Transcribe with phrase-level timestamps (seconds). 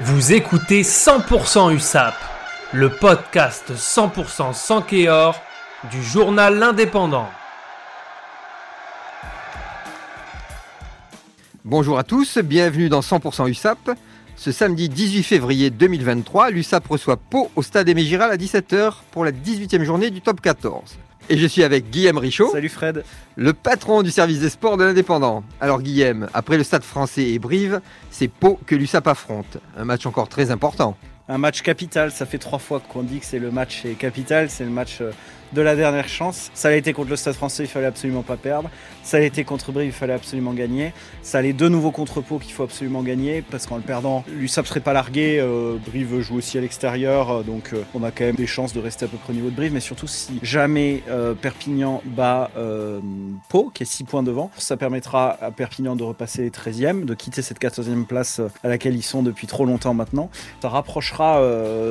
[0.00, 2.14] Vous écoutez 100% USAP,
[2.72, 5.40] le podcast 100% sans Kéor
[5.88, 7.28] du journal L'Indépendant.
[11.64, 13.92] Bonjour à tous, bienvenue dans 100% USAP.
[14.34, 19.24] Ce samedi 18 février 2023, l'USAP reçoit Pau au stade Aimé Giral à 17h pour
[19.24, 20.96] la 18e journée du top 14.
[21.30, 22.50] Et je suis avec Guillaume Richaud.
[22.52, 23.02] Salut Fred.
[23.36, 25.42] Le patron du service des sports de l'Indépendant.
[25.58, 27.80] Alors Guillaume, après le stade français et Brive,
[28.10, 29.56] c'est Pau que l'USAP affronte.
[29.78, 30.98] Un match encore très important.
[31.30, 34.64] Un match capital, ça fait trois fois qu'on dit que c'est le match capital, c'est
[34.64, 35.12] le match euh,
[35.54, 36.50] de la dernière chance.
[36.52, 38.68] Ça a été contre le Stade français, il fallait absolument pas perdre.
[39.04, 40.92] Ça a été contre Brive, il fallait absolument gagner.
[41.22, 44.66] Ça allait de nouveau contre Pau qu'il faut absolument gagner parce qu'en le perdant, l'USAP
[44.66, 45.38] serait pas largué.
[45.38, 48.72] Euh, Brive joue aussi à l'extérieur, euh, donc euh, on a quand même des chances
[48.72, 49.72] de rester à peu près au niveau de Brive.
[49.72, 51.02] Mais surtout, si jamais
[51.40, 52.50] Perpignan bat
[53.48, 57.42] Pau, qui est 6 points devant, ça permettra à Perpignan de repasser 13e, de quitter
[57.42, 60.30] cette 14e place à laquelle ils sont depuis trop longtemps maintenant.
[60.62, 61.40] Ça rapprochera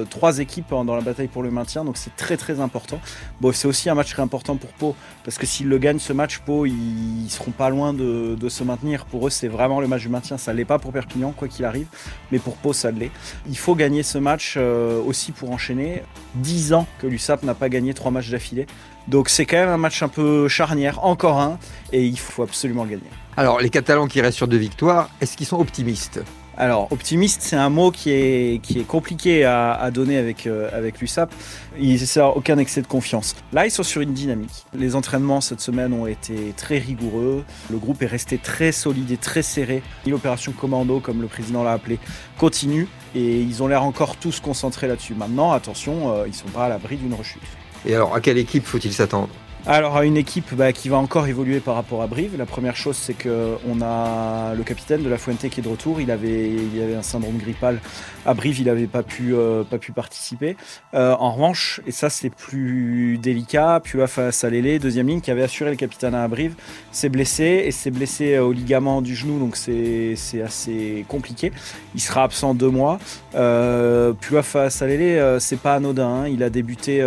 [0.09, 2.99] trois équipes dans la bataille pour le maintien, donc c'est très très important.
[3.39, 6.13] Bon, c'est aussi un match très important pour Pau, parce que s'ils le gagnent ce
[6.13, 9.05] match, Pau, ils, seront pas loin de, se maintenir.
[9.05, 10.37] Pour eux, c'est vraiment le match du maintien.
[10.37, 11.87] Ça l'est pas pour Perpignan, quoi qu'il arrive,
[12.31, 13.11] mais pour Pau, ça l'est.
[13.47, 16.03] Il faut gagner ce match euh, aussi pour enchaîner.
[16.35, 18.67] 10 ans que l'USAP n'a pas gagné trois matchs d'affilée.
[19.07, 21.57] Donc c'est quand même un match un peu charnière, encore un,
[21.91, 23.01] et il faut absolument gagner.
[23.35, 26.21] Alors les Catalans qui restent sur deux victoires, est-ce qu'ils sont optimistes?
[26.55, 31.33] Alors, optimiste, c'est un mot qui est, compliqué à, donner avec, euh, avec l'USAP.
[31.79, 33.35] Il ne sert aucun excès de confiance.
[33.53, 34.65] Là, ils sont sur une dynamique.
[34.73, 37.43] Les entraînements cette semaine ont été très rigoureux.
[37.71, 39.81] Le groupe est resté très solide et très serré.
[40.05, 41.97] L'opération commando, comme le président l'a appelé,
[42.37, 42.87] continue.
[43.15, 45.15] Et ils ont l'air encore tous concentrés là-dessus.
[45.15, 47.41] Maintenant, attention, euh, ils ne sont pas à l'abri d'une rechute.
[47.85, 49.29] Et alors, à quelle équipe faut-il s'attendre?
[49.65, 52.37] Alors à une équipe bah, qui va encore évoluer par rapport à Brive.
[52.37, 56.01] La première chose c'est qu'on a le capitaine de la Fuente qui est de retour.
[56.01, 57.79] Il avait, il avait un syndrome grippal
[58.25, 60.55] à Brive, il n'avait pas pu, euh, pas pu participer.
[60.93, 65.71] Euh, en revanche, et ça c'est plus délicat, Pua Salele, deuxième ligne, qui avait assuré
[65.71, 66.55] le capitaine à Brive,
[66.91, 71.51] s'est blessé et s'est blessé au ligament du genou, donc c'est assez compliqué.
[71.95, 72.99] Il sera absent deux mois.
[73.35, 76.07] Euh, Pua Salele, euh, c'est pas anodin.
[76.07, 76.27] Hein.
[76.27, 77.05] Il a débuté,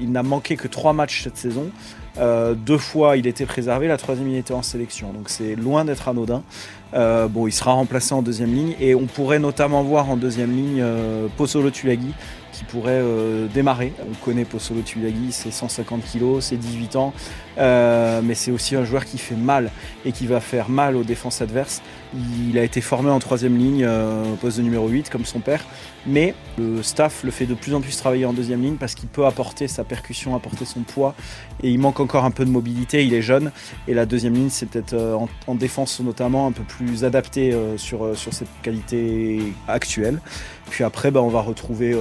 [0.00, 1.71] il n'a manqué que trois matchs cette saison.
[2.18, 3.88] Euh, deux fois, il était préservé.
[3.88, 5.12] La troisième, il était en sélection.
[5.12, 6.42] Donc c'est loin d'être anodin.
[6.94, 8.74] Euh, bon, il sera remplacé en deuxième ligne.
[8.80, 12.12] Et on pourrait notamment voir en deuxième ligne euh, Posolo Tulagi
[12.52, 13.92] qui pourrait euh, démarrer.
[14.00, 17.12] On connaît Posolo Tulagi, c'est 150 kg, c'est 18 ans.
[17.58, 19.70] mais c'est aussi un joueur qui fait mal
[20.04, 21.82] et qui va faire mal aux défenses adverses.
[22.48, 25.64] Il a été formé en troisième ligne au poste de numéro 8 comme son père.
[26.06, 29.08] Mais le staff le fait de plus en plus travailler en deuxième ligne parce qu'il
[29.08, 31.14] peut apporter sa percussion, apporter son poids.
[31.62, 33.52] Et il manque encore un peu de mobilité, il est jeune.
[33.86, 37.76] Et la deuxième ligne, c'est peut-être euh, en, défense notamment un peu plus adapté euh,
[37.76, 40.20] sur, euh, sur cette qualité actuelle.
[40.72, 41.94] Puis après, bah, on va retrouver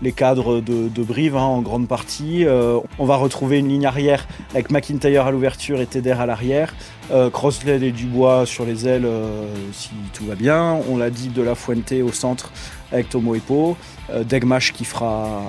[0.00, 2.46] les cadres de, Brive hein, en grande partie.
[2.98, 6.74] on va retrouver une ligne arrière avec McIntyre à l'ouverture et Teder à l'arrière.
[7.10, 9.08] Euh, Crossley et Dubois sur les ailes
[9.72, 10.80] si tout va bien.
[10.88, 12.50] On l'a dit de la Fuente au centre
[12.94, 13.76] avec Tomo Epo,
[14.10, 15.42] euh, Degmash qui, sera,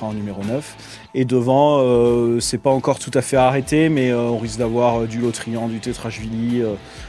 [0.00, 0.76] en numéro 9.
[1.14, 5.02] Et devant, euh, c'est pas encore tout à fait arrêté, mais euh, on risque d'avoir
[5.02, 6.62] du Lotrian, du Tetrashvili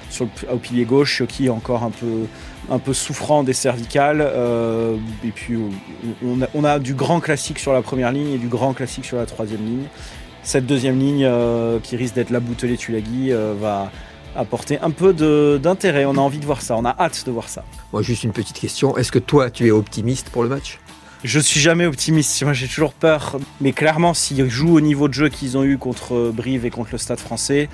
[0.10, 4.22] sur au pilier gauche, qui est encore un peu, souffrant des cervicales.
[5.24, 5.58] et puis
[6.54, 9.26] on a, du grand classique sur la première ligne et du grand classique sur la
[9.26, 9.86] troisième ligne.
[10.46, 11.30] Cette deuxième ligne,
[11.82, 13.92] qui risque d'être la boutelée Tulagi, va
[14.36, 15.12] apporter un peu
[15.60, 16.06] d'intérêt.
[16.06, 17.66] On a envie de voir ça, on a hâte de voir ça.
[17.92, 18.96] Moi, juste une petite question.
[18.96, 20.80] Est-ce que toi, tu es optimiste pour le match?
[21.24, 23.38] Je suis jamais optimiste, moi j'ai toujours peur.
[23.60, 26.90] Mais clairement, s'ils jouent au niveau de jeu qu'ils ont eu contre Brive et contre
[26.92, 27.68] le Stade français,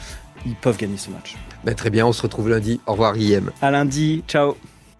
[0.46, 1.36] ils peuvent gagner ce match.
[1.66, 2.80] Ben, très bien, on se retrouve lundi.
[2.88, 3.52] Au revoir Guillaume.
[3.62, 4.56] À lundi, ciao.